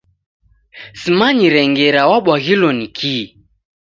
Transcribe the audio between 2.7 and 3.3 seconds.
ni kii.